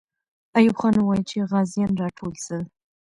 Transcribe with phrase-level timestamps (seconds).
[0.57, 2.57] ایوب خان وویل چې غازیان راټول سي.